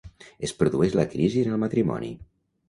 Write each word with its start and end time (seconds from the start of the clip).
Es 0.47 0.53
produeix 0.61 0.95
la 0.99 1.05
crisi 1.11 1.45
en 1.45 1.53
el 1.53 1.61
matrimoni. 1.65 2.11